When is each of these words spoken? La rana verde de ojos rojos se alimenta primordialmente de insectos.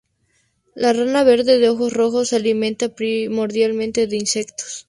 La 0.73 0.93
rana 0.93 1.23
verde 1.23 1.59
de 1.59 1.69
ojos 1.69 1.93
rojos 1.93 2.29
se 2.29 2.37
alimenta 2.37 2.89
primordialmente 2.95 4.07
de 4.07 4.15
insectos. 4.17 4.79